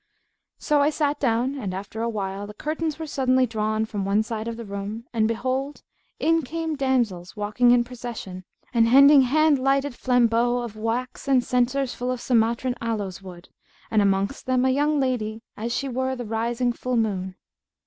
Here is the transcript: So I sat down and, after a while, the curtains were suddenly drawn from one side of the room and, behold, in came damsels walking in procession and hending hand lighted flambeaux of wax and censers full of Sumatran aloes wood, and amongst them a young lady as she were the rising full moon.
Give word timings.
So 0.57 0.81
I 0.81 0.89
sat 0.89 1.19
down 1.19 1.53
and, 1.59 1.75
after 1.75 2.01
a 2.01 2.09
while, 2.09 2.47
the 2.47 2.55
curtains 2.55 2.97
were 2.97 3.05
suddenly 3.05 3.45
drawn 3.45 3.85
from 3.85 4.03
one 4.03 4.23
side 4.23 4.47
of 4.47 4.57
the 4.57 4.65
room 4.65 5.05
and, 5.13 5.27
behold, 5.27 5.83
in 6.17 6.41
came 6.41 6.75
damsels 6.75 7.35
walking 7.35 7.69
in 7.69 7.83
procession 7.83 8.43
and 8.73 8.87
hending 8.87 9.21
hand 9.21 9.59
lighted 9.59 9.93
flambeaux 9.93 10.63
of 10.63 10.75
wax 10.75 11.27
and 11.27 11.43
censers 11.43 11.93
full 11.93 12.09
of 12.09 12.19
Sumatran 12.19 12.73
aloes 12.81 13.21
wood, 13.21 13.49
and 13.91 14.01
amongst 14.01 14.47
them 14.47 14.65
a 14.65 14.71
young 14.71 14.99
lady 14.99 15.43
as 15.55 15.71
she 15.71 15.87
were 15.87 16.15
the 16.15 16.25
rising 16.25 16.73
full 16.73 16.97
moon. 16.97 17.35